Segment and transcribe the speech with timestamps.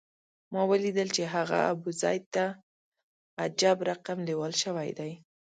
[0.53, 2.45] ما ولیدل چې هغه ابوزید ته
[3.43, 5.11] عجب رقم لېوال شوی دی.